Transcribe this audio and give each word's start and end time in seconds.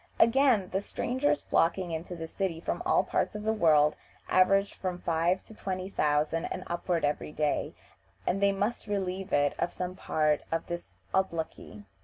Again, 0.19 0.69
the 0.71 0.81
strangers 0.81 1.43
flocking 1.43 1.91
into 1.91 2.15
this 2.15 2.33
city 2.33 2.59
from 2.59 2.81
all 2.87 3.03
parts 3.03 3.35
of 3.35 3.43
the 3.43 3.53
world 3.53 3.95
average 4.29 4.73
from 4.73 4.97
five 4.97 5.43
to 5.43 5.53
twenty 5.53 5.89
thousand 5.89 6.45
and 6.45 6.63
upward 6.65 7.05
every 7.05 7.31
day, 7.31 7.75
and 8.25 8.41
they 8.41 8.51
must 8.51 8.87
relieve 8.87 9.31
it 9.31 9.53
of 9.59 9.71
some 9.71 9.95
part 9.95 10.41
of 10.51 10.65
this 10.65 10.95
obloquy. 11.13 11.85